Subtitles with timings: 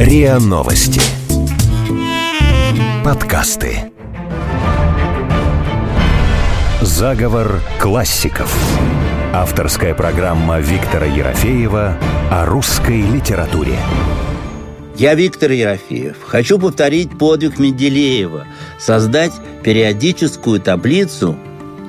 [0.00, 0.98] РИА Новости.
[3.04, 3.92] Подкасты.
[6.80, 8.50] Заговор классиков.
[9.34, 11.98] Авторская программа Виктора Ерофеева
[12.30, 13.76] о русской литературе.
[14.96, 16.16] Я Виктор Ерофеев.
[16.26, 18.46] Хочу повторить подвиг Менделеева.
[18.78, 19.32] Создать
[19.62, 21.36] периодическую таблицу,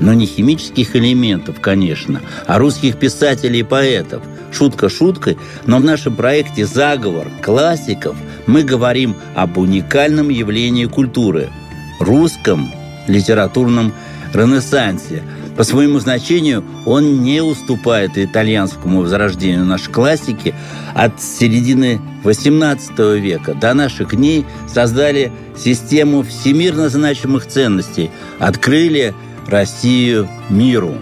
[0.01, 4.21] но не химических элементов, конечно, а русских писателей и поэтов.
[4.51, 8.15] Шутка шуткой, но в нашем проекте «Заговор классиков»
[8.47, 11.49] мы говорим об уникальном явлении культуры–
[11.99, 12.71] русском
[13.07, 13.93] литературном
[14.33, 15.23] ренессансе.
[15.57, 20.55] По своему значению он не уступает итальянскому возрождению нашей классики.
[20.95, 29.13] От середины XVIII века до наших дней создали систему всемирно значимых ценностей, открыли
[29.47, 30.95] Россию миру.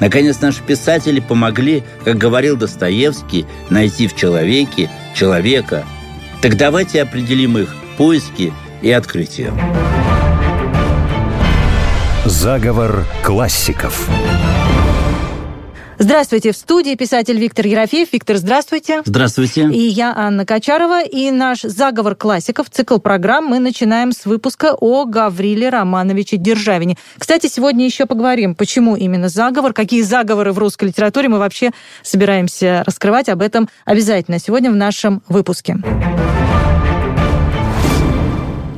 [0.00, 5.84] Наконец, наши писатели помогли, как говорил Достоевский, найти в человеке человека.
[6.42, 9.52] Так давайте определим их поиски и открытия.
[12.24, 14.08] Заговор классиков.
[15.98, 18.12] Здравствуйте, в студии писатель Виктор Ерофеев.
[18.12, 19.00] Виктор, здравствуйте.
[19.06, 19.62] Здравствуйте.
[19.72, 21.02] И я Анна Качарова.
[21.02, 26.98] И наш «Заговор классиков», цикл программ, мы начинаем с выпуска о Гавриле Романовиче Державине.
[27.16, 31.70] Кстати, сегодня еще поговорим, почему именно заговор, какие заговоры в русской литературе мы вообще
[32.02, 33.30] собираемся раскрывать.
[33.30, 35.78] Об этом обязательно сегодня в нашем выпуске.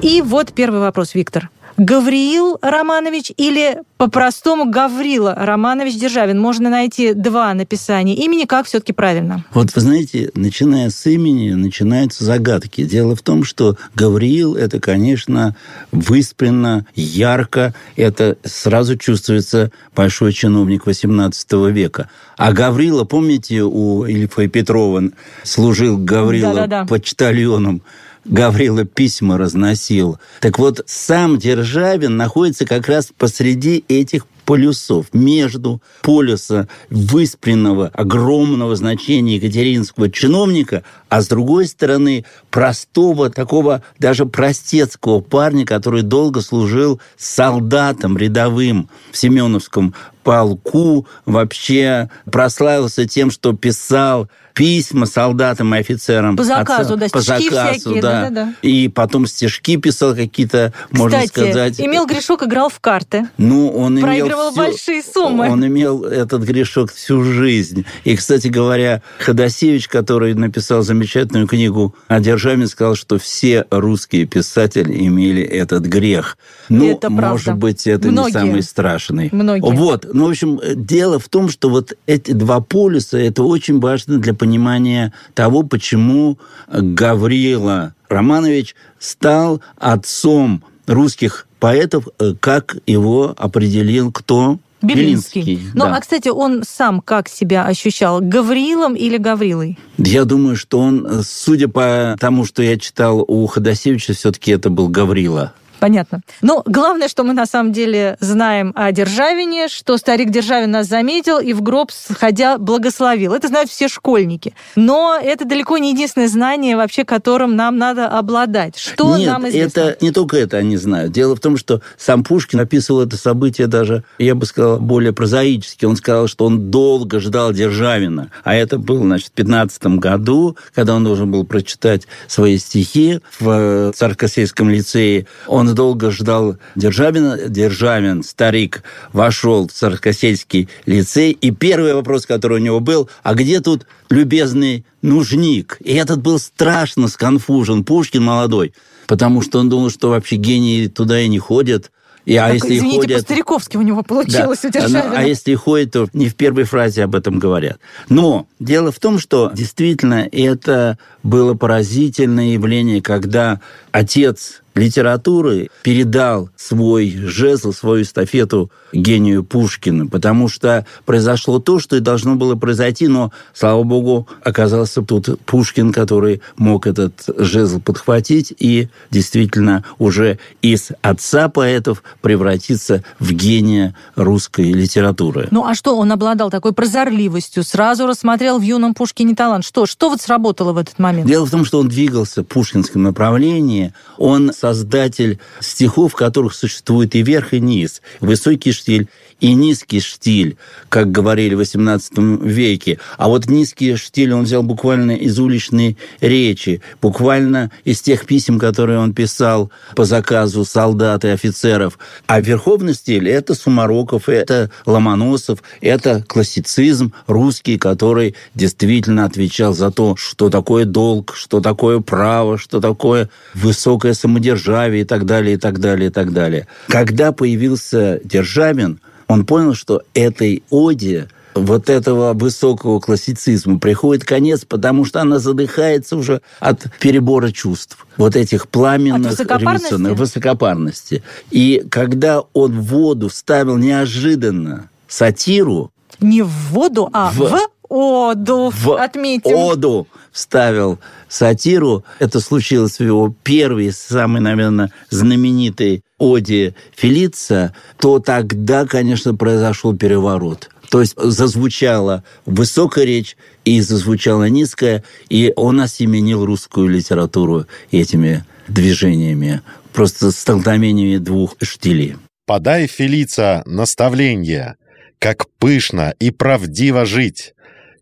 [0.03, 1.51] И вот первый вопрос, Виктор.
[1.77, 6.41] Гавриил Романович или по-простому Гаврила Романович Державин.
[6.41, 8.45] Можно найти два написания имени.
[8.45, 9.45] Как все-таки правильно?
[9.53, 12.85] Вот вы знаете, начиная с имени, начинаются загадки.
[12.85, 15.57] Дело в том, что Гавриил– это, конечно,
[15.91, 17.75] выспренно, ярко.
[17.97, 22.09] Это сразу чувствуется большой чиновник XVIII века.
[22.37, 25.03] А Гаврила, помните, у Ильфа и Петрова
[25.43, 26.87] служил Гаврила Да-да-да.
[26.87, 27.83] почтальоном
[28.29, 30.19] Гаврила письма разносил.
[30.41, 39.35] Так вот, сам Державин находится как раз посреди этих полюсов, между полюса выспренного, огромного значения
[39.35, 48.17] екатеринского чиновника, а с другой стороны простого, такого даже простецкого парня, который долго служил солдатом
[48.17, 49.95] рядовым в Семеновском
[50.29, 56.37] полку, вообще прославился тем, что писал письма солдатам и офицерам.
[56.37, 58.23] По заказу, да, по стишки заказу, всякие, да.
[58.23, 58.53] да-да-да.
[58.63, 61.81] И потом стишки писал какие-то, можно сказать.
[61.81, 63.29] имел грешок, играл в карты.
[63.39, 65.49] Ну, он Проигрывал имел всю- большие суммы.
[65.49, 67.87] Он имел этот грешок всю жизнь.
[68.03, 75.07] И, кстати говоря, Ходосевич, который написал замечательную книгу о Державе, сказал, что все русские писатели
[75.07, 76.37] имели этот грех.
[76.69, 77.31] Ну, Это правда.
[77.31, 78.27] может быть, это Многие.
[78.27, 79.29] не самый страшный.
[79.31, 79.71] Многие.
[79.73, 80.13] Вот.
[80.19, 84.35] Ну, в общем, дело в том, что вот эти два полюса, это очень важно для
[84.35, 94.59] понимания того, почему Гаврила Романович стал отцом русских поэтов, э, как его определил кто?
[94.83, 95.61] Белинский.
[95.75, 95.95] Ну, да.
[95.97, 98.21] а, кстати, он сам как себя ощущал?
[98.21, 99.79] Гаврилом или Гаврилой?
[99.99, 104.69] Я думаю, что он, э, судя по тому, что я читал у Ходосевича, все-таки это
[104.69, 105.53] был Гаврила.
[105.81, 106.21] Понятно.
[106.43, 111.39] Но главное, что мы на самом деле знаем о Державине, что старик Державин нас заметил
[111.39, 113.33] и в гроб сходя благословил.
[113.33, 114.55] Это знают все школьники.
[114.77, 118.77] Но это далеко не единственное знание, вообще, которым нам надо обладать.
[118.77, 119.81] Что Нет, нам известно?
[119.81, 121.13] это не только это они знают.
[121.13, 125.85] Дело в том, что сам Пушкин описывал это событие даже, я бы сказал, более прозаически.
[125.85, 128.31] Он сказал, что он долго ждал Державина.
[128.45, 133.49] А это было, значит, в 15 году, когда он должен был прочитать свои стихи в
[133.51, 135.27] э, Царскосельском лицее.
[135.47, 137.39] Он долго ждал Державина.
[137.49, 138.83] Державин, старик,
[139.13, 141.33] вошел в Царскосельский лицей.
[141.33, 145.79] И первый вопрос, который у него был, а где тут любезный нужник?
[145.81, 147.85] И этот был страшно сконфужен.
[147.85, 148.73] Пушкин молодой.
[149.07, 151.91] Потому что он думал, что вообще гении туда и не ходят.
[152.27, 153.17] И, а Так, если извините, ходят...
[153.21, 154.03] по-стариковски у него Да.
[154.03, 155.15] получилось у А, Державина.
[155.17, 157.79] А если ходит, то не в первой фразе об этом говорят.
[158.11, 163.61] Но дело в том, что действительно это было поразительное явление, когда
[163.93, 172.01] отец литературы передал свой жезл, свою эстафету гению Пушкина, потому что произошло то, что и
[172.01, 178.89] должно было произойти, но, слава богу, оказался тут Пушкин, который мог этот жезл подхватить и
[179.11, 185.49] действительно уже из отца поэтов превратиться в гения русской литературы.
[185.51, 189.65] Ну а что, он обладал такой прозорливостью, сразу рассмотрел в юном Пушкине талант.
[189.65, 191.27] Что, что вот сработало в этот момент?
[191.27, 197.15] Дело в том, что он двигался в пушкинском направлении, он создатель стихов, в которых существует
[197.15, 199.09] и верх, и низ, высокий штиль
[199.41, 200.57] и низкий штиль,
[200.89, 202.99] как говорили в XVIII веке.
[203.17, 208.99] А вот низкий штиль он взял буквально из уличной речи, буквально из тех писем, которые
[208.99, 211.99] он писал по заказу солдат и офицеров.
[212.27, 220.17] А верховный стиль– это Сумароков, это Ломоносов, это классицизм русский, который действительно отвечал за то,
[220.17, 225.79] что такое долг, что такое право, что такое высокое самодержавие и так далее, и так
[225.79, 226.67] далее, и так далее.
[226.89, 235.05] Когда появился Державин, он понял, что этой оде вот этого высокого классицизма приходит конец, потому
[235.05, 238.07] что она задыхается уже от перебора чувств.
[238.17, 239.95] Вот этих пламенных высокопарности?
[239.95, 241.23] высокопарности.
[241.51, 245.91] И когда он в воду ставил неожиданно сатиру...
[246.21, 247.59] Не в воду, а в, в
[247.89, 249.55] оду, в отметим.
[249.55, 250.99] оду вставил
[251.29, 252.05] сатиру.
[252.19, 260.71] Это случилось в его первой, самой, наверное, знаменитой оде Фелица, то тогда, конечно, произошел переворот.
[260.91, 269.63] То есть зазвучала высокая речь и зазвучала низкая, и он осеменил русскую литературу этими движениями,
[269.93, 272.17] просто столкновениями двух штилей.
[272.47, 274.77] «Подай, Фелица, наставление,
[275.19, 277.55] как пышно и правдиво жить,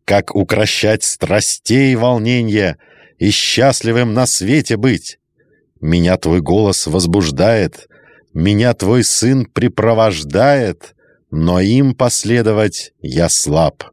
[0.04, 2.76] как укращать страстей и волнение
[3.18, 5.18] и счастливым на свете быть.
[5.80, 7.88] Меня твой голос возбуждает,
[8.36, 10.94] меня твой сын припровождает,
[11.30, 13.84] но им последовать я слаб.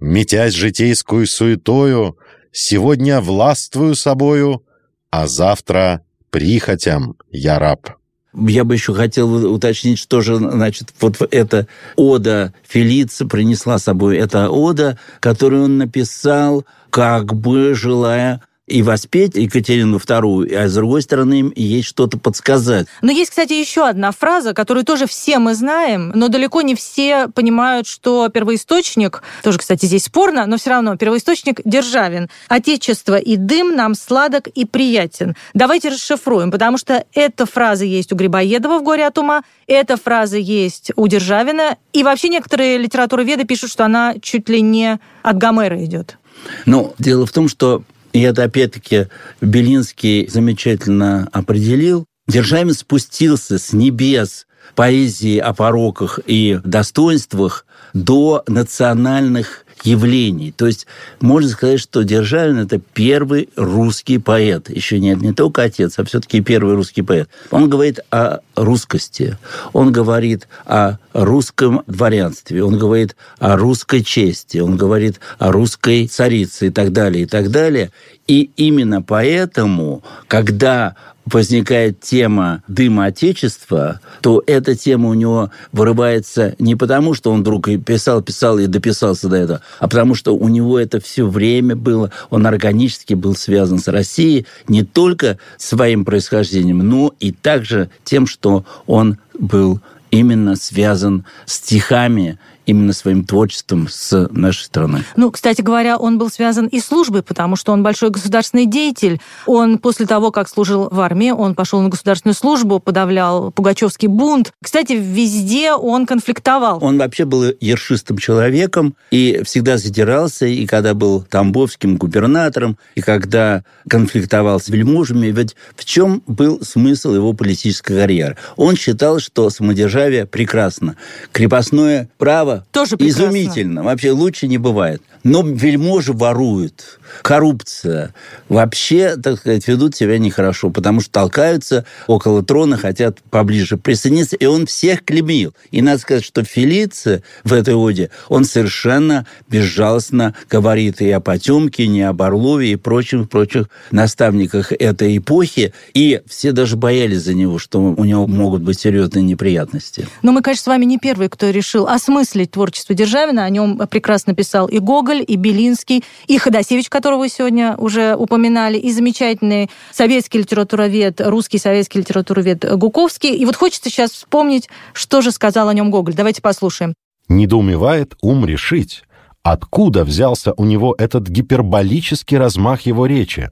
[0.00, 2.16] Метясь житейскую суетою,
[2.50, 4.64] сегодня властвую собою,
[5.10, 6.00] а завтра
[6.30, 7.90] прихотям я раб.
[8.32, 11.66] Я бы еще хотел уточнить, что же, значит, вот эта
[11.96, 14.16] ода Фелица принесла с собой.
[14.16, 21.02] Это ода, которую он написал, как бы желая и воспеть Екатерину II, а с другой
[21.02, 22.86] стороны, ей что-то подсказать.
[23.02, 27.28] Но есть, кстати, еще одна фраза, которую тоже все мы знаем, но далеко не все
[27.28, 32.28] понимают, что первоисточник, тоже, кстати, здесь спорно, но все равно первоисточник Державин.
[32.48, 35.34] Отечество и дым нам сладок и приятен.
[35.54, 40.38] Давайте расшифруем, потому что эта фраза есть у Грибоедова в «Горе от ума», эта фраза
[40.38, 45.84] есть у Державина, и вообще некоторые литературоведы пишут, что она чуть ли не от Гомера
[45.84, 46.18] идет.
[46.66, 47.82] Ну, дело в том, что
[48.18, 49.06] и это, опять-таки,
[49.40, 52.04] Белинский замечательно определил.
[52.26, 60.52] Державин спустился с небес поэзии о пороках и достоинствах до национальных явлений.
[60.52, 60.86] То есть
[61.20, 64.70] можно сказать, что Державин– это первый русский поэт.
[64.70, 67.28] Еще нет, не только отец, а все-таки первый русский поэт.
[67.50, 69.38] Он говорит о русскости,
[69.72, 76.68] он говорит о русском дворянстве, он говорит о русской чести, он говорит о русской царице
[76.68, 77.92] и так далее, и так далее.
[78.26, 80.96] И именно поэтому, когда
[81.32, 87.68] возникает тема дыма Отечества, то эта тема у него вырывается не потому, что он вдруг
[87.84, 92.10] писал, писал и дописался до этого, а потому что у него это все время было,
[92.30, 98.64] он органически был связан с Россией не только своим происхождением, но и также тем, что
[98.86, 99.80] он был
[100.10, 105.02] именно связан стихами именно своим творчеством с нашей страной.
[105.16, 109.20] Ну, кстати говоря, он был связан и с службой, потому что он большой государственный деятель.
[109.46, 114.52] Он после того, как служил в армии, он пошел на государственную службу, подавлял Пугачевский бунт.
[114.62, 116.78] Кстати, везде он конфликтовал.
[116.82, 123.64] Он вообще был ершистым человеком и всегда задирался, и когда был тамбовским губернатором, и когда
[123.88, 128.36] конфликтовал с вельможами, ведь в чем был смысл его политической карьеры?
[128.56, 130.96] Он считал, что самодержавие прекрасно.
[131.32, 133.24] Крепостное право тоже прекрасно.
[133.24, 133.82] изумительно.
[133.82, 135.02] Вообще лучше не бывает.
[135.24, 137.00] Но вельможи воруют.
[137.22, 138.14] Коррупция.
[138.48, 144.36] Вообще, так сказать, ведут себя нехорошо, потому что толкаются около трона, хотят поближе присоединиться.
[144.36, 145.54] И он всех клемил.
[145.70, 152.00] И надо сказать, что Фелиция в этой оде, он совершенно безжалостно говорит и о Потемкине,
[152.00, 155.72] и об Орлове, и прочих, прочих наставниках этой эпохи.
[155.94, 160.06] И все даже боялись за него, что у него могут быть серьезные неприятности.
[160.22, 163.44] Но мы, конечно, с вами не первые, кто решил осмыслить творчество Державина.
[163.44, 168.78] О нем прекрасно писал и Гоголь, и Белинский, и Ходосевич, которого вы сегодня уже упоминали,
[168.78, 173.34] и замечательный советский литературовед, русский советский литературовед Гуковский.
[173.34, 176.14] И вот хочется сейчас вспомнить, что же сказал о нем Гоголь.
[176.14, 176.94] Давайте послушаем.
[177.28, 179.02] «Недоумевает ум решить,
[179.42, 183.50] откуда взялся у него этот гиперболический размах его речи.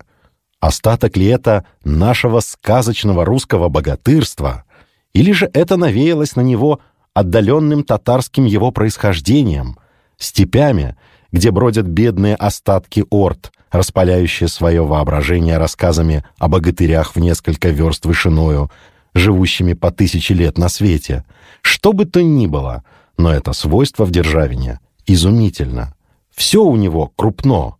[0.60, 4.64] Остаток ли это нашего сказочного русского богатырства,
[5.12, 6.80] или же это навеялось на него
[7.16, 9.78] отдаленным татарским его происхождением,
[10.18, 10.96] степями,
[11.32, 18.70] где бродят бедные остатки орд, распаляющие свое воображение рассказами о богатырях в несколько верст вышиною,
[19.14, 21.24] живущими по тысяче лет на свете.
[21.62, 22.84] Что бы то ни было,
[23.16, 25.94] но это свойство в Державине изумительно.
[26.34, 27.76] Все у него крупно.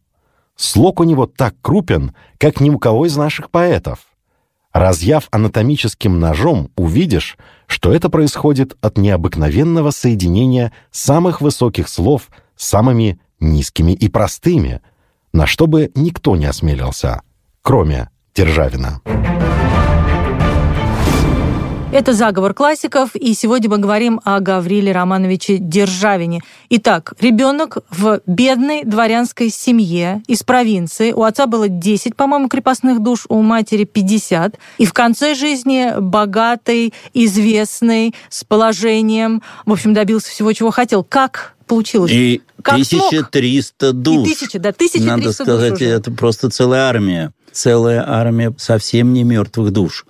[0.57, 3.99] Слог у него так крупен, как ни у кого из наших поэтов.
[4.77, 13.19] Разъяв анатомическим ножом, увидишь, что это происходит от необыкновенного соединения самых высоких слов с самыми
[13.41, 14.83] низкими и простыми,
[15.33, 17.23] на что бы никто не осмелился,
[17.63, 19.01] кроме Державина.
[21.93, 26.41] Это «Заговор классиков», и сегодня мы говорим о Гавриле Романовиче Державине.
[26.69, 31.13] Итак, ребенок в бедной дворянской семье из провинции.
[31.13, 34.59] У отца было 10, по-моему, крепостных душ, у матери 50.
[34.79, 41.05] И в конце жизни богатый, известный, с положением, в общем, добился всего, чего хотел.
[41.05, 42.11] Как получилось?
[42.13, 44.03] И как 1300 смог?
[44.03, 44.29] душ.
[44.29, 45.85] И тысяча, да, 1300 Надо душ сказать, уже.
[45.85, 47.33] это просто целая армия.
[47.57, 50.05] Целая армия совсем не мертвых душ.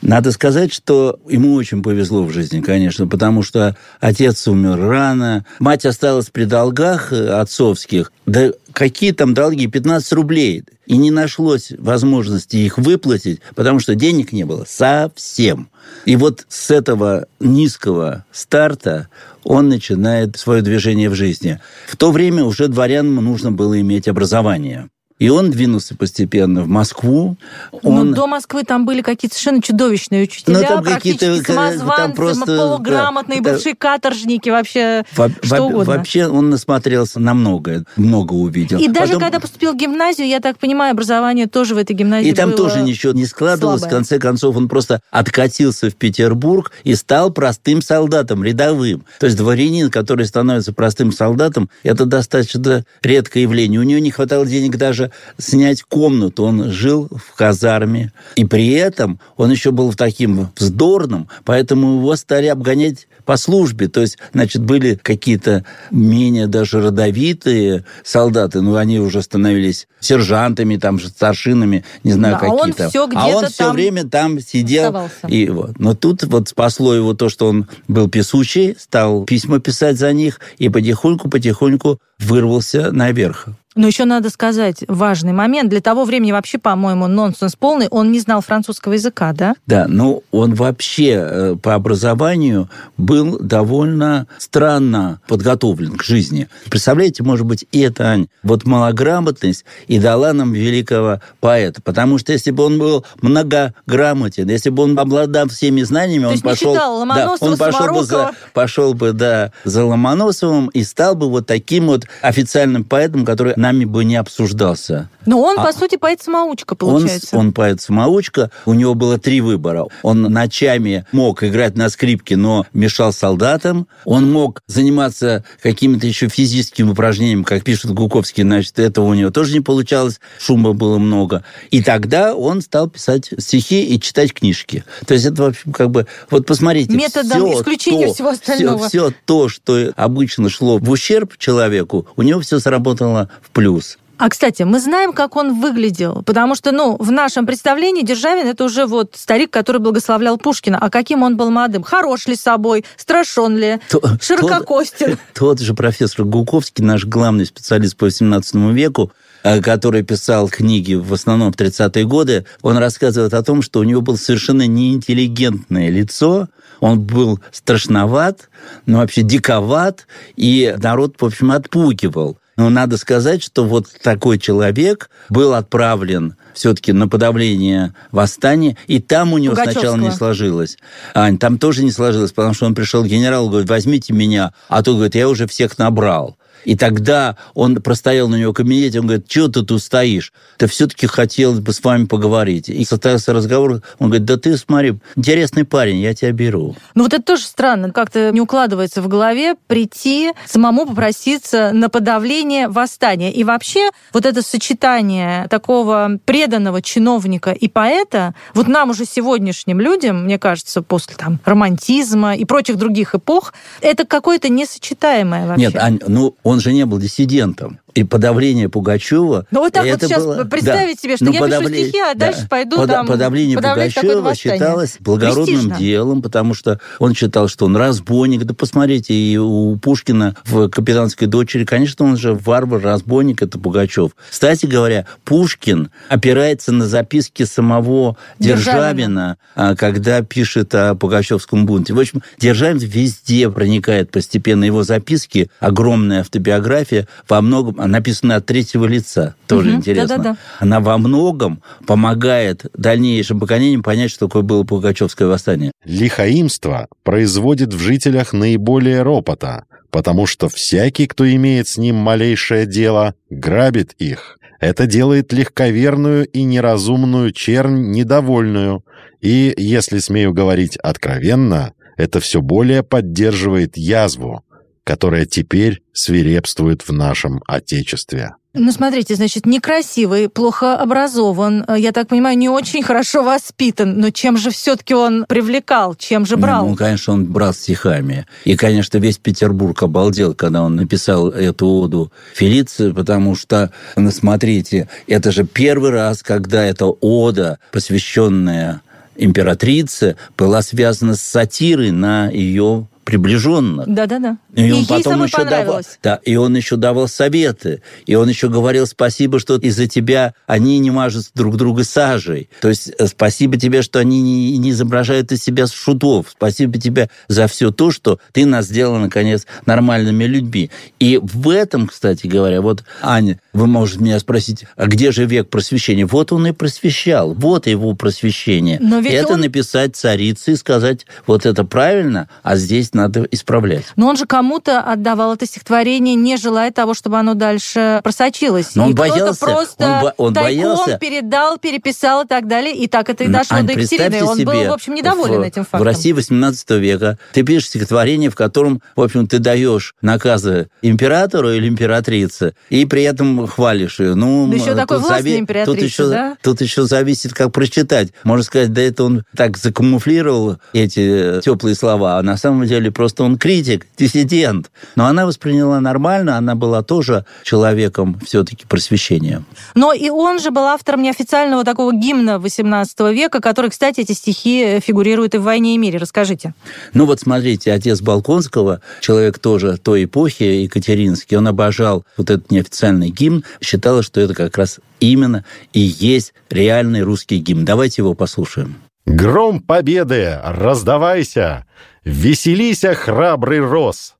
[0.00, 5.84] Надо сказать, что ему очень повезло в жизни, конечно, потому что отец умер рано, мать
[5.86, 8.12] осталась при долгах э, отцовских.
[8.26, 9.66] Да какие там долги?
[9.66, 10.62] 15 рублей.
[10.86, 15.70] И не нашлось возможности их выплатить, потому что денег не было совсем.
[16.04, 19.08] И вот с этого низкого старта
[19.42, 21.60] он начинает свое движение в жизни.
[21.88, 24.90] В то время уже дворянам нужно было иметь образование.
[25.20, 27.36] И он двинулся постепенно в Москву.
[27.82, 28.10] Он...
[28.10, 32.12] Ну, до Москвы там были какие-то совершенно чудовищные учителя, Ну, там практически э, самозванцы, там
[32.14, 35.84] просто, полуграмотные, да, бывшие каторжники, вообще Во- что во- угодно.
[35.96, 38.78] Вообще он насмотрелся на многое, много увидел.
[38.80, 42.28] И даже Потом- когда поступил в гимназию, я так понимаю, образование тоже в этой гимназии
[42.30, 43.82] И там было тоже ничего не складывалось.
[43.82, 43.94] слабое.
[43.94, 49.04] В конце концов, он просто откатился в Петербург и стал простым солдатом, рядовым.
[49.20, 53.78] То есть дворянин, который становится простым солдатом, это достаточно редкое явление.
[53.78, 55.03] У него не хватало денег даже
[55.38, 56.44] снять комнату.
[56.44, 58.12] Он жил в казарме.
[58.36, 63.88] И при этом он еще был таким вздорным, поэтому его стали обгонять по службе.
[63.88, 70.98] То есть, значит, были какие-то менее даже родовитые солдаты, но они уже становились сержантами, там,
[70.98, 74.86] же, старшинами, не знаю, Да, а он всё а он все время там сидел.
[74.86, 75.26] оставался.
[75.28, 75.78] И вот.
[75.78, 80.40] Но тут вот спасло его то, что он был писучий, стал письма писать за них,
[80.58, 83.48] и потихоньку-потихоньку вырвался наверх.
[83.76, 85.68] Но еще надо сказать важный момент.
[85.68, 87.88] Для того времени вообще, по-моему, нонсенс полный.
[87.88, 89.54] Он не знал французского языка, да?
[89.66, 96.48] Да, но он вообще э, по образованию был довольно странно подготовлен к жизни.
[96.68, 101.80] Представляете, может быть, и это, Ань, вот малограмотность и дала нам великого поэта.
[101.82, 106.40] Потому что если бы он был многограмотен, если бы он обладал всеми знаниями, То он
[106.40, 106.74] пошел...
[106.74, 111.46] читал Ломоносова, он пошел бы, за, пошел бы да, за Ломоносовым и стал бы вот
[111.46, 115.08] таким вот официальным поэтом, который нами бы не обсуждался.
[115.26, 117.36] Но он, А- по сути, поэт-самоучка, Он, получается.
[117.36, 119.86] он поэт-самоучка, у него было три выбора.
[120.02, 123.86] Он ночами мог играть на скрипке, но мешал солдатам.
[124.04, 129.52] Он мог заниматься какими-то еще физическими упражнениями, как пишет Гуковский, значит, этого у него тоже
[129.52, 131.44] не получалось, шума было много.
[131.70, 134.84] И тогда он стал писать стихи и читать книжки.
[135.06, 136.06] То есть это, в общем, как бы...
[136.30, 138.88] Вот посмотрите, Методом всё исключения то- всего остального.
[138.88, 143.98] Все, то, что обычно шло в ущерб человеку, у него все сработало в плюс.
[144.16, 148.64] А, кстати, мы знаем, как он выглядел, потому что, ну, в нашем представлении Державин это
[148.64, 150.78] уже вот старик, который благословлял Пушкина.
[150.78, 151.82] А каким он был молодым?
[151.82, 152.84] Хорош ли собой?
[152.96, 153.80] Страшен ли?
[153.90, 155.18] То- Ширококостен?
[155.34, 159.10] Тот же профессор Гуковский, наш главный специалист по XVII веку,
[159.42, 163.84] э, который писал книги в основном в 30-е годы, он рассказывает о том, что у
[163.84, 166.48] него было совершенно неинтеллигентное лицо,
[166.80, 168.48] он был страшноват,
[168.86, 170.06] но вообще диковат,
[170.36, 172.38] и народ, в общем, отпугивал.
[172.56, 179.32] Но надо сказать, что вот такой человек был отправлен все-таки на подавление восстания, и там
[179.32, 180.78] у него сначала не сложилось.
[181.14, 184.82] Ань, там тоже не сложилось, потому что он пришел к генералу, говорит, возьмите меня, а
[184.82, 186.36] тот говорит, я уже всех набрал.
[186.64, 190.32] И тогда он простоял на него в кабинете, он говорит, что ты тут стоишь?
[190.58, 192.68] Да все-таки хотелось бы с вами поговорить.
[192.68, 196.76] И состоялся разговор, он говорит, да ты, смотри, интересный парень, я тебя беру.
[196.94, 202.68] Ну вот это тоже странно, как-то не укладывается в голове прийти, самому попроситься на подавление
[202.68, 203.32] восстания.
[203.32, 210.24] И вообще вот это сочетание такого преданного чиновника и поэта, вот нам уже сегодняшним людям,
[210.24, 215.66] мне кажется, после там романтизма и прочих других эпох, это какое-то несочетаемое вообще.
[215.66, 217.80] Нет, Ань, ну он же не был диссидентом.
[217.94, 219.46] И подавление Пугачева...
[219.50, 221.02] Ну вот так это вот сейчас было- представить да.
[221.02, 222.46] себе, что Ну, я подавле- пишу стихи, а дальше да.
[222.48, 225.78] пойду Пода- там Подавление Пугачева считалось благородным Престижно.
[225.78, 228.44] делом, потому что он считал, что он разбойник.
[228.44, 234.12] Да посмотрите, и у Пушкина в «Капитанской дочери», конечно, он же варвар, разбойник, это Пугачев.
[234.30, 238.64] Кстати говоря, Пушкин опирается на записки самого Державина.
[238.64, 241.92] Державина, а, когда пишет о Пугачевском бунте.
[241.94, 244.64] В общем, Державин везде проникает постепенно.
[244.64, 249.34] Его записки, огромная автобиография, во многом написана от третьего лица.
[249.46, 250.08] Тоже Мгм, интересно.
[250.08, 250.36] да-да-да.
[250.58, 255.72] Она во многом помогает дальнейшим поколениям понять, что такое было Пугачевское восстание.
[255.84, 263.14] Лихаимство производит в жителях наиболее ропота, потому что всякий, кто имеет с ним малейшее дело,
[263.30, 264.38] грабит их.
[264.60, 268.84] Это делает легковерную и неразумную чернь недовольную,
[269.20, 274.42] и, если смею говорить откровенно, это все более поддерживает язву,
[274.84, 278.34] которая теперь свирепствует в нашем Отечестве.
[278.56, 284.10] Ну, смотрите, значит, некрасивый, плохо образован, э, я так понимаю, не очень хорошо воспитан, но
[284.10, 286.68] чем же все-таки он привлекал, чем же брал?
[286.68, 288.28] Ну, конечно, он брал стихами.
[288.44, 294.88] И, конечно, весь Петербург обалдел, когда он написал эту оду Фелиции, потому что, ну, смотрите,
[295.08, 298.82] это же первый раз, когда эта ода, посвященная
[299.16, 303.86] императрице, была связана с сатирой на ее приближенных.
[303.86, 304.38] Да-да-да.
[304.54, 308.48] И, он ей потом еще давал, да, и он еще давал советы, и он еще
[308.48, 312.48] говорил спасибо, что из-за тебя они не мажут друг друга сажей.
[312.60, 316.26] То есть э, спасибо тебе, что они не, не изображают из себя шутов.
[316.30, 320.70] Спасибо тебе за все то, что ты нас сделала наконец нормальными людьми.
[320.98, 325.50] И в этом, кстати говоря, вот Аня, вы можете меня спросить, а где же век
[325.50, 326.06] просвещения?
[326.06, 328.78] Вот он и просвещал, вот его просвещение.
[328.80, 333.84] Но ведь это он- написать царице и сказать, вот это правильно, а здесь надо исправлять.
[333.96, 338.74] Но он же кому-то отдавал это стихотворение, не желая того, чтобы оно дальше просочилось.
[338.74, 340.98] Но он и кто-то боялся, просто он бо- он тайком боялся.
[340.98, 342.74] передал, переписал и так далее.
[342.74, 344.22] И так это и дошло Ань, до Екатерины.
[344.24, 345.82] Он был, себе, в общем, недоволен в, этим В фактом.
[345.86, 351.68] России 18 века ты пишешь стихотворение, в котором, в общем, ты даешь наказы императору или
[351.68, 354.14] императрице, и при этом хвалишь ее.
[354.14, 356.36] Ну, Да еще такой властной императрицы, тут еще, да?
[356.42, 358.08] Тут еще зависит, как прочитать.
[358.24, 363.24] Можно сказать, да это он так закамуфлировал эти теплые слова, а на самом деле просто
[363.24, 364.70] он критик, диссидент.
[364.96, 369.44] Но она восприняла нормально, она была тоже человеком все-таки просвещения.
[369.74, 374.80] Но и он же был автором неофициального такого гимна XVIII века, который, кстати, эти стихи
[374.80, 375.98] фигурируют и в «Войне и мире».
[375.98, 376.54] Расскажите.
[376.92, 383.10] Ну вот смотрите, отец Балконского, человек тоже той эпохи, Екатеринский, он обожал вот этот неофициальный
[383.10, 387.64] гимн, считал, что это как раз именно и есть реальный русский гимн.
[387.64, 388.76] Давайте его послушаем.
[389.06, 391.66] Гром победы, раздавайся,
[392.04, 394.16] веселися, храбрый рос,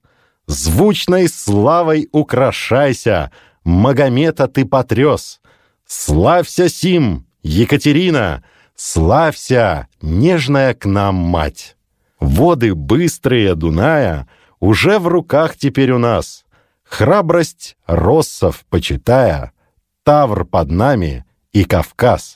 [0.46, 3.30] звучной славой украшайся,
[3.64, 5.40] Магомета ты потряс.
[5.86, 8.44] Славься, Сим, Екатерина,
[8.76, 11.76] славься, нежная к нам мать.
[12.20, 14.28] Воды быстрые Дуная
[14.60, 16.44] уже в руках теперь у нас.
[16.84, 19.52] Храбрость россов почитая,
[20.02, 22.34] Тавр под нами и Кавказ.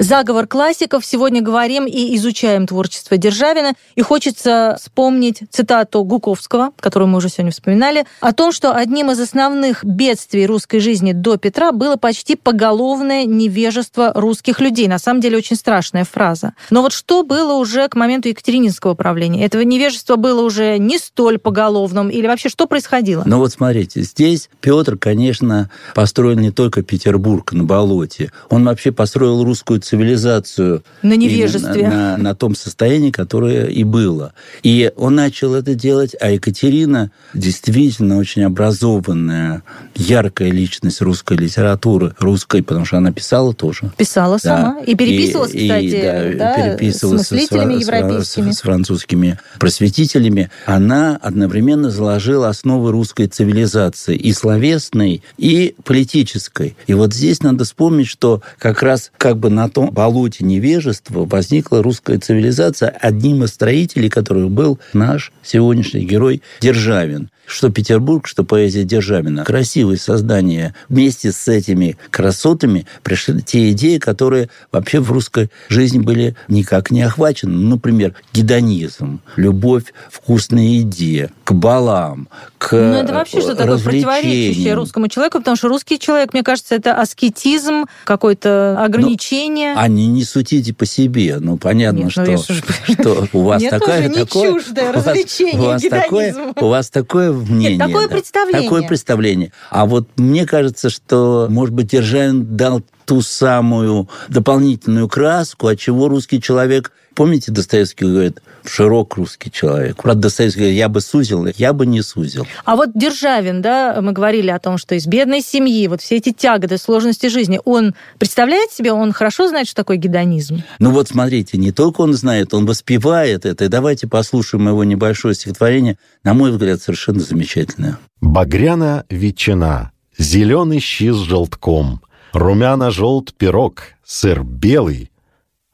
[0.00, 1.04] Заговор классиков.
[1.04, 3.72] Сегодня говорим и изучаем творчество Державина.
[3.96, 9.18] И хочется вспомнить цитату Гуковского, которую мы уже сегодня вспоминали, о том, что одним из
[9.18, 14.86] основных бедствий русской жизни до Петра было почти поголовное невежество русских людей.
[14.86, 16.52] На самом деле очень страшная фраза.
[16.70, 19.44] Но вот что было уже к моменту Екатерининского правления?
[19.44, 22.08] Этого невежества было уже не столь поголовным?
[22.08, 23.24] Или вообще что происходило?
[23.26, 29.42] Ну вот смотрите, здесь Петр, конечно, построил не только Петербург на болоте, он вообще построил
[29.42, 31.88] русскую цивилизацию На невежестве.
[31.88, 34.32] На, на том состоянии, которое и было.
[34.62, 39.62] И он начал это делать, а Екатерина действительно очень образованная,
[39.94, 43.90] яркая личность русской литературы, русской, потому что она писала тоже.
[43.96, 44.56] Писала Да.
[44.56, 44.80] сама.
[44.86, 46.02] И переписывалась, И- и, кстати,
[46.36, 48.50] да, да, переписывалась с мыслителями с, с- европейскими.
[48.52, 50.50] с французскими просветителями.
[50.66, 56.76] Она одновременно заложила основы русской цивилизации и словесной, и политической.
[56.86, 61.84] И вот здесь надо вспомнить, что как раз как бы на том болоте невежества возникла
[61.84, 67.30] русская цивилизация, одним из строителей которых был наш сегодняшний герой Державин.
[67.46, 69.42] Что Петербург, что поэзия Державина.
[69.42, 70.74] Красивые создания.
[70.90, 77.00] Вместе с этими красотами пришли те идеи, которые вообще в русской жизни были никак не
[77.00, 77.52] охвачены.
[77.52, 83.78] Ну, например, гедонизм, любовь к вкусной еде, к балам, к Ну, это вообще что такое
[83.78, 89.67] противоречащее русскому человеку, потому что русский человек, мне кажется, это аскетизм, какое-то ограничение.
[89.74, 89.84] Презрение?
[89.84, 91.38] Они не судите по себе.
[91.40, 92.62] Ну, понятно, Нет, ну, что, я же-
[93.00, 94.08] что у вас Мне такое...
[94.08, 97.78] тоже не чуждое у вас- развлечение у вас такое, у вас такое мнение.
[97.78, 98.14] такое да.
[98.14, 98.62] представление.
[98.62, 99.52] Такое представление.
[99.70, 106.08] А вот мне кажется, что, может быть, Державин дал ту самую дополнительную краску, от чего
[106.08, 106.92] русский человек...
[107.14, 110.00] Помните, Достоевский говорит, широк русский человек.
[110.00, 112.46] Правда, Достоевский говорит, я бы сузил, я бы не сузил.
[112.64, 116.32] А вот Державин, да, мы говорили о том, что из бедной семьи, вот все эти
[116.32, 120.62] тяготы, сложности жизни, он представляет себе, он хорошо знает, что такое гедонизм?
[120.78, 123.64] Ну вот смотрите, не только он знает, он воспевает это.
[123.64, 127.98] И давайте послушаем его небольшое стихотворение, на мой взгляд, совершенно замечательное.
[128.20, 132.00] Багряна ветчина, зеленый щи с желтком,
[132.32, 135.10] румяно-желт пирог, сыр белый,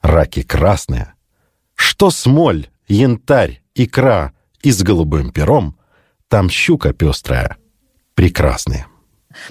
[0.03, 1.15] раки красные.
[1.75, 5.79] Что смоль, янтарь, икра и с голубым пером,
[6.29, 7.57] там щука пестрая,
[8.15, 8.87] прекрасная.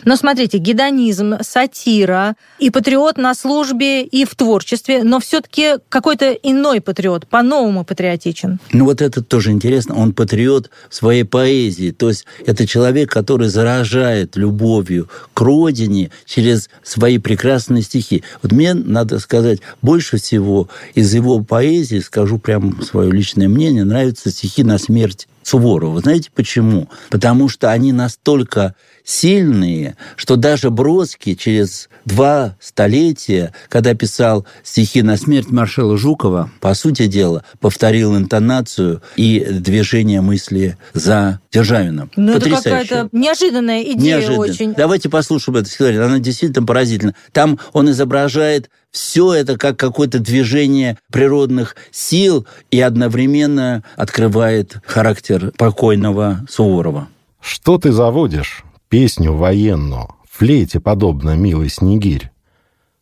[0.05, 6.81] Но смотрите, гедонизм, сатира и патриот на службе и в творчестве, но все-таки какой-то иной
[6.81, 8.59] патриот, по-новому патриотичен.
[8.71, 9.95] Ну вот это тоже интересно.
[9.95, 11.91] Он патриот своей поэзии.
[11.91, 18.23] То есть это человек, который заражает любовью к родине через свои прекрасные стихи.
[18.41, 24.29] Вот мне, надо сказать, больше всего из его поэзии, скажу прям свое личное мнение, нравятся
[24.29, 25.99] стихи на смерть Суворова.
[26.01, 26.89] Знаете почему?
[27.09, 35.17] Потому что они настолько сильные, что даже Бродский через два столетия, когда писал стихи на
[35.17, 42.09] смерть маршала Жукова, по сути дела, повторил интонацию и движение мысли за Державиным.
[42.15, 44.39] Ну, это какая-то неожиданная идея Неожиданно.
[44.39, 44.73] очень.
[44.73, 46.05] Давайте послушаем эту стихотворение.
[46.05, 47.13] Она действительно поразительна.
[47.31, 56.45] Там он изображает все это как какое-то движение природных сил и одновременно открывает характер покойного
[56.47, 57.09] Суворова.
[57.41, 58.63] Что ты заводишь?
[58.89, 62.31] Песню военную, флейте подобно, милый снегирь.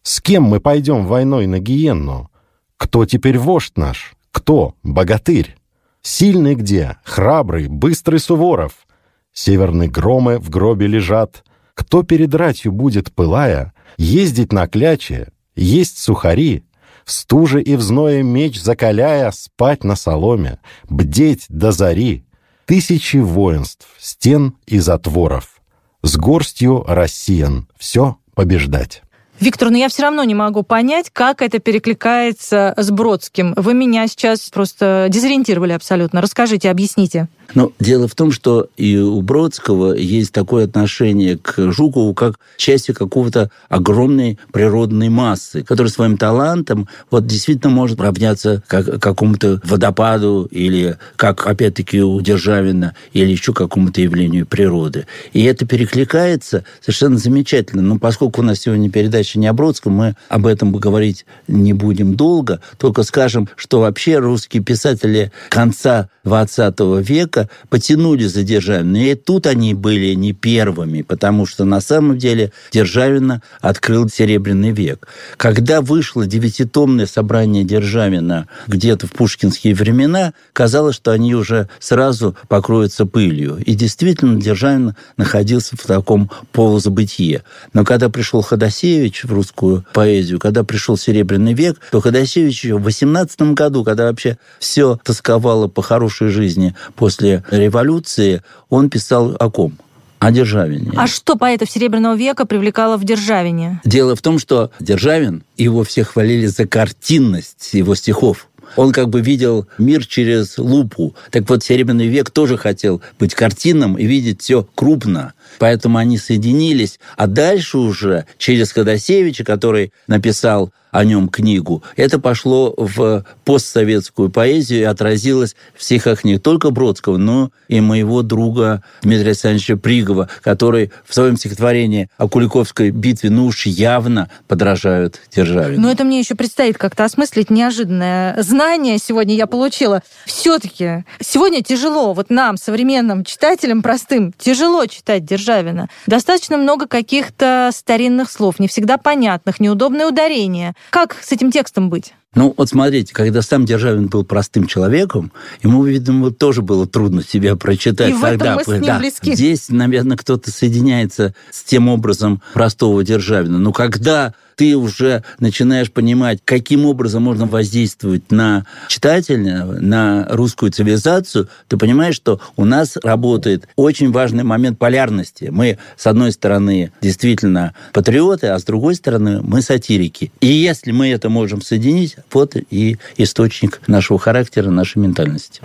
[0.01, 2.31] С кем мы пойдем войной на гиенну?
[2.77, 4.13] Кто теперь вождь наш?
[4.31, 5.57] Кто богатырь?
[6.01, 6.97] Сильный где?
[7.03, 8.87] Храбрый, быстрый Суворов.
[9.33, 11.43] Северные громы в гробе лежат.
[11.73, 16.63] Кто перед ратью будет, пылая, ездить на кляче, есть сухари,
[17.05, 20.59] в стуже и в зное меч закаляя, спать на соломе,
[20.89, 22.25] бдеть до зари,
[22.65, 25.61] тысячи воинств, стен и затворов,
[26.03, 29.01] с горстью россиян все побеждать.
[29.41, 33.53] Виктор, но я все равно не могу понять, как это перекликается с Бродским.
[33.57, 36.21] Вы меня сейчас просто дезориентировали абсолютно.
[36.21, 37.27] Расскажите, объясните.
[37.55, 42.91] Но дело в том, что и у Бродского есть такое отношение к Жукову, как части
[42.91, 50.97] какого-то огромной природной массы, которая своим талантом вот действительно может равняться как какому-то водопаду или,
[51.15, 55.05] как опять-таки у Державина, или еще какому-то явлению природы.
[55.33, 57.81] И это перекликается совершенно замечательно.
[57.81, 62.15] Но поскольку у нас сегодня передача не о Бродском, мы об этом говорить не будем
[62.15, 68.97] долго, только скажем, что вообще русские писатели конца XX века потянули за Державина.
[68.97, 75.07] И тут они были не первыми, потому что на самом деле Державина открыл Серебряный век.
[75.37, 83.05] Когда вышло девятитомное собрание Державина где-то в пушкинские времена, казалось, что они уже сразу покроются
[83.05, 83.57] пылью.
[83.57, 87.43] И действительно, Державин находился в таком полузабытие.
[87.73, 92.83] Но когда пришел Ходосевич в русскую поэзию, когда пришел Серебряный век, то Ходосевич еще в
[92.83, 99.77] 18 году, когда вообще все тосковало по хорошей жизни после революции, он писал о ком?
[100.19, 100.91] О Державине.
[100.95, 103.81] А что поэтов Серебряного века привлекало в Державине?
[103.83, 108.47] Дело в том, что Державин, его все хвалили за картинность его стихов.
[108.75, 111.15] Он как бы видел мир через лупу.
[111.31, 115.33] Так вот, Серебряный век тоже хотел быть картинным и видеть все крупно.
[115.59, 116.99] Поэтому они соединились.
[117.17, 124.81] А дальше уже через Ходосевича, который написал о нем книгу, это пошло в постсоветскую поэзию
[124.81, 130.91] и отразилось в стихах не только Бродского, но и моего друга Дмитрия Александровича Пригова, который
[131.05, 135.81] в своем стихотворении о Куликовской битве, ну уж явно подражают Державину.
[135.81, 140.01] Но это мне еще предстоит как-то осмыслить неожиданное знание сегодня я получила.
[140.25, 145.89] Все-таки сегодня тяжело, вот нам, современным читателям простым, тяжело читать Державина.
[146.07, 150.75] Достаточно много каких-то старинных слов, не всегда понятных, неудобные ударения.
[150.89, 152.13] Как с этим текстом быть?
[152.33, 157.57] Ну, вот смотрите, когда сам Державин был простым человеком, ему, видимо, тоже было трудно себя
[157.57, 158.11] прочитать.
[158.11, 158.55] И в этом тогда.
[158.55, 158.99] мы с ним да.
[158.99, 159.35] близки.
[159.35, 163.59] Здесь, наверное, кто-то соединяется с тем образом простого Державина.
[163.59, 171.49] Но когда ты уже начинаешь понимать, каким образом можно воздействовать на читателя, на русскую цивилизацию,
[171.67, 175.49] ты понимаешь, что у нас работает очень важный момент полярности.
[175.51, 180.31] Мы, с одной стороны, действительно патриоты, а с другой стороны, мы сатирики.
[180.41, 185.59] И если мы это можем соединить, вот и источник нашего характера, нашей ментальности.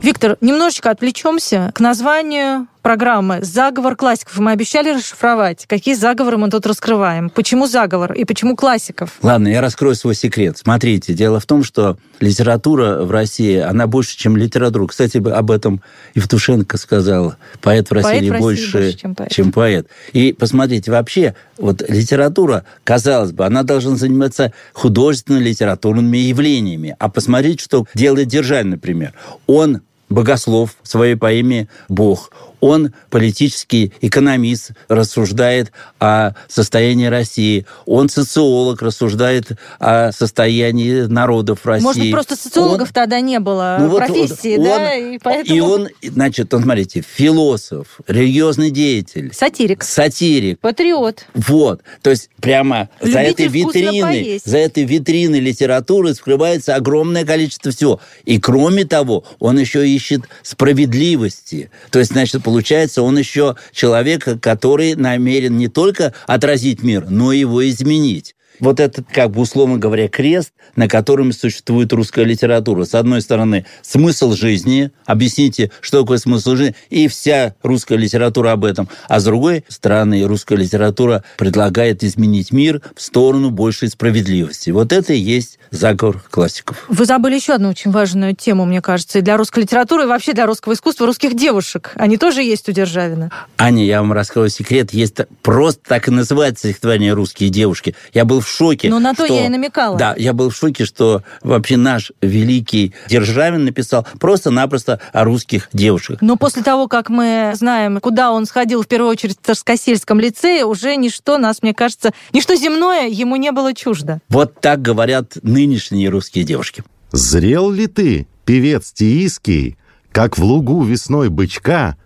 [0.00, 4.38] Виктор, немножечко отвлечемся к названию программы «Заговор классиков».
[4.38, 7.30] Мы обещали расшифровать, какие заговоры мы тут раскрываем.
[7.30, 9.12] Почему заговор и почему классиков?
[9.22, 10.56] Ладно, я раскрою свой секрет.
[10.56, 14.86] Смотрите, дело в том, что литература в России, она больше, чем литература.
[14.86, 15.82] Кстати, об этом
[16.14, 17.34] Евтушенко сказал.
[17.60, 19.30] Поэт в России, поэт в России больше, больше чем, поэт.
[19.32, 19.88] чем поэт.
[20.12, 26.96] И посмотрите, вообще, вот литература, казалось бы, она должна заниматься художественно-литературными явлениями.
[26.98, 29.12] А посмотрите, что делает Державин, например.
[29.46, 32.30] Он богослов в своей поэме «Бог».
[32.60, 37.66] Он политический экономист, рассуждает о состоянии России.
[37.86, 41.84] Он социолог, рассуждает о состоянии народов России.
[41.84, 44.76] Может быть, просто социологов он, тогда не было ну, профессии, вот, да?
[44.76, 45.56] Он, и, поэтому...
[45.56, 49.32] и он, значит, он, смотрите, философ, религиозный деятель.
[49.32, 49.82] Сатирик.
[49.82, 50.60] Сатирик.
[50.60, 51.24] Патриот.
[51.34, 51.82] Вот.
[52.02, 58.00] То есть прямо Любитель за этой витриной, за этой витриной литературы скрывается огромное количество всего.
[58.24, 61.70] И кроме того, он еще ищет справедливости.
[61.90, 67.40] То есть, значит, получается, он еще человек, который намерен не только отразить мир, но и
[67.40, 72.84] его изменить вот этот, как бы условно говоря, крест, на котором существует русская литература.
[72.84, 78.64] С одной стороны, смысл жизни, объясните, что такое смысл жизни, и вся русская литература об
[78.64, 78.88] этом.
[79.08, 84.70] А с другой стороны, русская литература предлагает изменить мир в сторону большей справедливости.
[84.70, 86.84] Вот это и есть заговор классиков.
[86.88, 90.32] Вы забыли еще одну очень важную тему, мне кажется, и для русской литературы, и вообще
[90.32, 91.92] для русского искусства, русских девушек.
[91.96, 93.30] Они тоже есть у Державина.
[93.56, 94.92] Аня, я вам раскрою секрет.
[94.92, 97.94] Есть просто так и называется стихотворение «Русские девушки».
[98.12, 98.88] Я был в в шоке.
[98.88, 99.98] Ну, на то что, я и намекала.
[99.98, 106.20] Да, я был в шоке, что вообще наш великий Державин написал просто-напросто о русских девушках.
[106.20, 110.64] Но после того, как мы знаем, куда он сходил, в первую очередь, в Царскосельском лицее,
[110.64, 114.20] уже ничто нас, мне кажется, ничто земное ему не было чуждо.
[114.28, 116.82] Вот так говорят нынешние русские девушки.
[117.12, 119.76] Зрел ли ты, певец тииский,
[120.12, 121.96] как в лугу весной бычка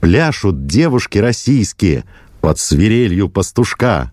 [0.00, 2.04] пляшут девушки российские
[2.40, 4.12] под свирелью пастушка?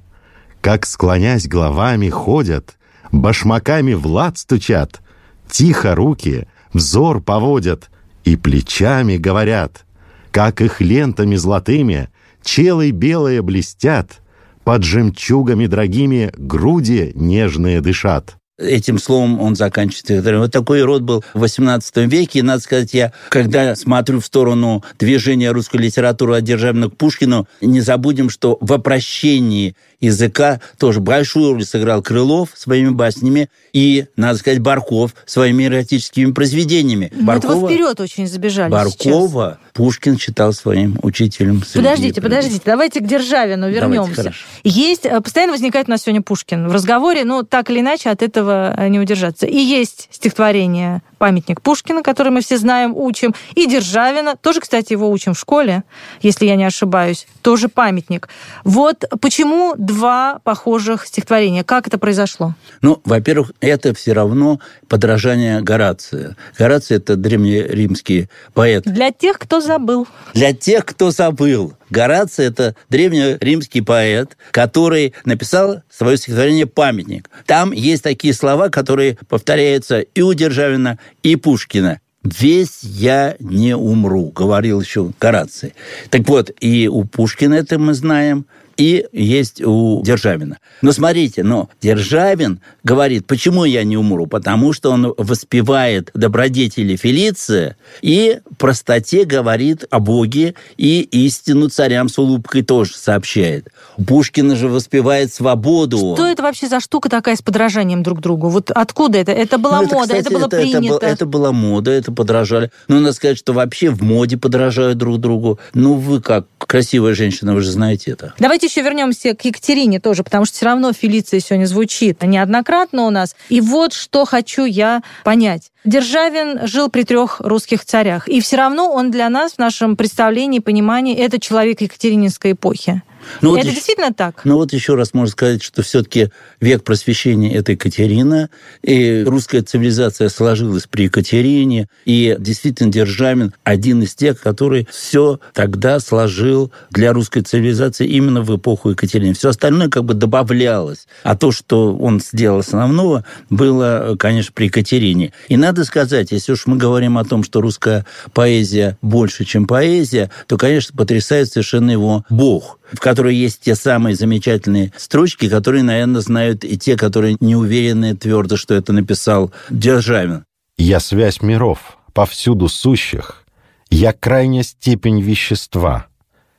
[0.64, 2.78] Как, склонясь головами, ходят,
[3.12, 5.02] башмаками в лад стучат,
[5.50, 7.90] тихо руки, взор поводят
[8.24, 9.86] и плечами говорят,
[10.32, 12.08] как их лентами золотыми
[12.44, 14.22] челы белые блестят,
[14.64, 18.38] под жемчугами дорогими груди нежные дышат.
[18.60, 20.24] Этим словом он заканчивает.
[20.38, 22.40] Вот такой род был в XVIII веке.
[22.40, 27.48] И, надо сказать, я, когда смотрю в сторону движения русской литературы от Державина к Пушкину,
[27.62, 34.38] не забудем, что в обращении языка тоже большую роль сыграл Крылов своими баснями и, надо
[34.38, 37.12] сказать, Барков своими эротическими произведениями.
[37.16, 39.74] Мы Баркова, этого вперед очень забежали Баркова сейчас.
[39.74, 41.64] Пушкин считал своим учителем.
[41.74, 44.16] Подождите, подождите, давайте к Державину вернемся.
[44.16, 48.10] Давайте, есть, э, постоянно возникает у нас сегодня Пушкин в разговоре, но так или иначе
[48.10, 49.46] от этого э, не удержаться.
[49.48, 55.10] И есть стихотворение памятник Пушкина, который мы все знаем, учим, и Державина, тоже, кстати, его
[55.10, 55.84] учим в школе,
[56.22, 58.28] если я не ошибаюсь, тоже памятник.
[58.66, 61.64] Вот почему два похожих стихотворения?
[61.64, 62.56] Как это произошло?
[62.82, 64.60] Ну, во-первых, это все равно
[64.90, 66.36] подражание Горация.
[66.60, 68.84] Гораций– это древнеримский поэт.
[68.84, 70.10] Для тех, кто забыл.
[70.34, 71.74] Для тех, кто забыл.
[71.90, 77.30] Гораций– это древнеримский поэт, который написал свое стихотворение «Памятник».
[77.46, 82.00] Там есть такие слова, которые повторяются и у Державина, и Пушкина.
[82.24, 85.74] «Весь я не умру», говорил еще Гораций.
[86.10, 88.46] Так вот, и у Пушкина это мы знаем–
[88.78, 90.58] и есть у Державина.
[90.82, 94.28] Но смотрите, но Державин говорит, почему я не умру?
[94.28, 102.18] Потому что он воспевает добродетели Фелиция и простоте говорит о Боге и истину царям с
[102.18, 103.70] улыбкой тоже сообщает.
[104.08, 106.16] Пушкин же воспевает свободу.
[106.16, 108.50] Что это вообще за штука такая с подражанием друг другу?
[108.50, 109.32] Вот откуда это?
[109.32, 110.96] Это была ну, это, мода, кстати, это было это, принято.
[110.96, 112.72] Это, это была мода, это подражали.
[112.88, 115.60] Но надо сказать, что вообще в моде подражают друг другу.
[115.74, 118.34] Ну, вы как красивая женщина, вы же знаете это.
[118.40, 123.04] Давайте Давайте еще вернемся к Екатерине тоже, потому что все равно Фелиция сегодня звучит неоднократно
[123.04, 123.36] у нас.
[123.50, 125.70] И вот что хочу я понять.
[125.84, 130.60] Державин жил при трех русских царях, и все равно он для нас в нашем представлении,
[130.60, 133.02] понимании, это человек Екатерининской эпохи.
[133.42, 134.42] Ну, вот Это еще- действительно так?
[134.46, 138.50] Ну вот еще раз можно сказать, что все-таки век просвещения– это Екатерина,
[138.82, 146.00] и русская цивилизация сложилась при Екатерине, и действительно Державин один из тех, который все тогда
[146.00, 149.34] сложил для русской цивилизации именно в эпоху Екатерины.
[149.34, 151.08] Все остальное как бы добавлялось.
[151.24, 155.34] А то, что он сделал основного, было, конечно, при Екатерине.
[155.48, 160.32] И надо сказать, если уж мы говорим о том, что русская поэзия больше, чем поэзия,
[160.48, 166.22] то, конечно, потрясает совершенно его Бог, в которой есть те самые замечательные строчки, которые, наверное,
[166.22, 170.46] знают и те, которые не уверены твердо, что это написал Державин.
[170.78, 173.44] Я связь миров, повсюду сущих.
[173.90, 176.08] Я крайняя степень вещества.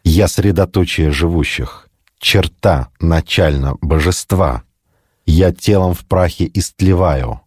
[0.04, 1.88] Я средоточие живущих.
[2.18, 4.62] Черта начально божества.
[5.26, 7.40] Я телом в прахе истлеваю.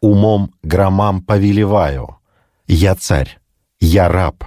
[0.00, 2.18] Умом громам повелеваю.
[2.66, 3.38] Я царь.
[3.80, 4.44] Я раб.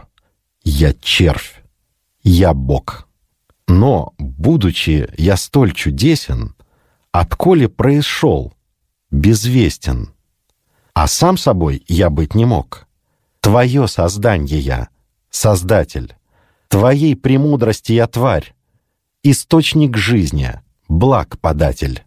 [0.63, 1.61] Я червь.
[2.23, 3.06] Я Бог.
[3.67, 6.55] Но, будучи я столь чудесен,
[7.11, 8.53] отколе происшел,
[9.11, 10.13] безвестен.
[10.93, 12.87] А сам собой я быть не мог.
[13.41, 14.89] Твое создание я,
[15.29, 16.15] Создатель.
[16.67, 18.55] Твоей премудрости я тварь.
[19.23, 22.03] Источник жизни, благ податель.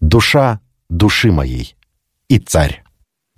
[0.00, 1.76] Душа души моей
[2.28, 2.84] и царь.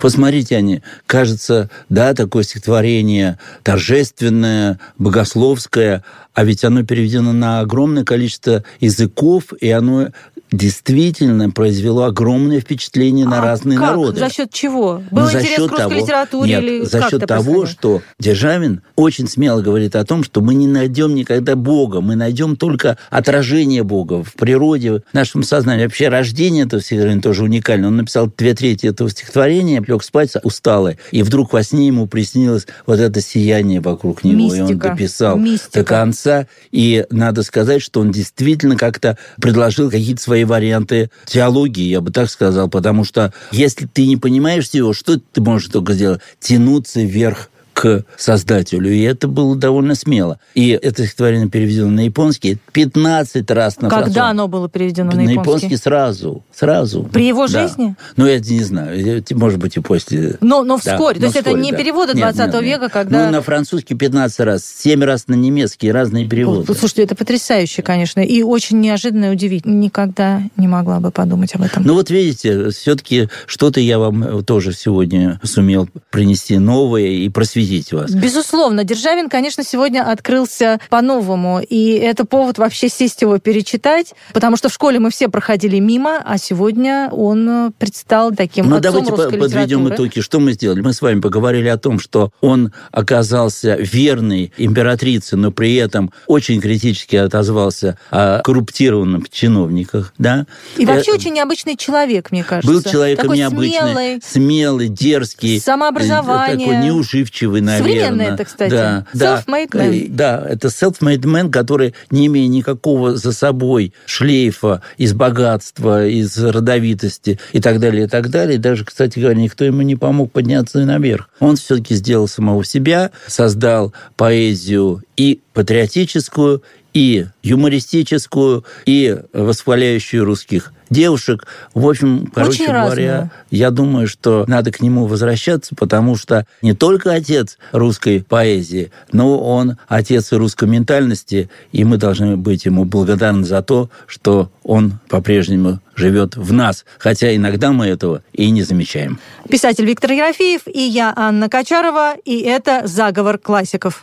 [0.01, 8.65] Посмотрите, они, кажется, да, такое стихотворение торжественное, богословское, а ведь оно переведено на огромное количество
[8.81, 10.09] языков, и оно
[10.53, 13.89] действительно произвело огромное впечатление на А разные как?
[13.91, 14.19] народы.
[14.21, 15.03] За счет чего?
[15.11, 17.67] Ну, Был за интерес счет к русской того- литературе Нет, или за счет того, происходило?
[17.67, 22.57] что Державин очень смело говорит о том, что мы не найдем никогда Бога, мы найдем
[22.57, 25.85] только отражение Бога в природе, в нашем сознании.
[25.85, 27.89] Вообще рождение этого стихотворения тоже уникально.
[27.89, 32.67] Он написал две трети этого стихотворения, лег спать усталый, и вдруг во сне ему приснилось
[32.87, 34.89] вот это сияние вокруг него, и он Мистика.
[34.91, 35.81] дописал Мистика.
[35.81, 36.47] до конца.
[36.71, 42.31] И надо сказать, что он действительно как-то предложил какие-то свои варианты теологии, я бы так
[42.31, 46.21] сказал, потому что если ты не понимаешь всего, что ты можешь только сделать?
[46.41, 48.93] Тянуться вверх к Создателю.
[48.93, 50.39] И это было довольно смело.
[50.55, 54.21] И это стихотворение переведено на японский 15 раз на Когда французский.
[54.21, 55.41] оно было переведено на, На японский?
[55.41, 57.05] японский сразу, сразу.
[57.05, 57.63] При его Да.
[57.67, 57.95] жизни?
[58.17, 60.37] Ну, я не знаю, может быть, и после.
[60.43, 61.15] Но, но Да, вскоре.
[61.15, 61.79] То но есть это вскоре, не да.
[61.79, 62.93] переводы Нет, 20 нет, века, нет.
[62.93, 63.25] когда...
[63.27, 66.75] Ну, на французский 15 раз, 7 раз на немецкий, разные переводы.
[66.75, 69.73] Слушайте, это потрясающе, конечно, и очень неожиданно и удивительно.
[69.75, 71.83] Никогда не могла бы подумать об этом.
[71.85, 78.11] Ну вот видите, все-таки что-то я вам тоже сегодня сумел принести новое и просветить вас.
[78.13, 84.69] Безусловно, Державин, конечно, сегодня открылся по-новому, и это повод вообще сесть его перечитать, потому что
[84.69, 89.33] в школе мы все проходили мимо, а сегодня он э, предстал таким Ну, давайте русской
[89.33, 90.09] по- подведем литературы.
[90.09, 90.21] итоги.
[90.21, 90.81] Что мы сделали?
[90.81, 96.61] Мы с вами поговорили о том, что он оказался верной императрице, но при этом очень
[96.61, 100.13] критически отозвался о корруптированных чиновниках.
[100.19, 100.47] Да?
[100.77, 102.71] И вообще Э, очень необычный человек, мне кажется.
[102.71, 104.21] Был человеком Такой необычный, смелый.
[104.25, 106.57] смелый, дерзкий, Самообразование.
[106.57, 108.07] э, такой неуживчивый, наверное.
[108.07, 108.71] Современно это, кстати.
[108.71, 109.43] Да, да.
[109.47, 110.05] Self-made man.
[110.05, 116.37] Э, Да, это self-made man, который, не имея никакого за собой шлейфа из богатства, из
[116.39, 120.85] родовитости и так далее, и так далее, даже, кстати говоря, никто ему не помог подняться
[120.85, 121.31] наверх.
[121.41, 131.47] Он все-таки сделал самого себя, создал поэзию и патриотическую, и юмористическую, и восхваляющую русских девушек.
[131.73, 133.31] В общем, короче Очень говоря, разную.
[133.51, 139.41] я думаю, что надо к нему возвращаться, потому что не только отец русской поэзии, но
[139.41, 144.99] он отец и русской ментальности, и мы должны быть ему благодарны за то, что он
[145.09, 149.19] по-прежнему живет в нас, хотя иногда мы этого и не замечаем.
[149.49, 154.03] Писатель Виктор Ерофеев и я, Анна Качарова, и это «Заговор классиков».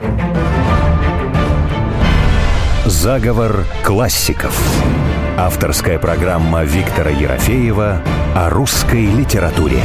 [2.85, 4.57] Заговор классиков.
[5.39, 8.01] Авторская программа Виктора Ерофеева
[8.33, 9.83] о русской литературе.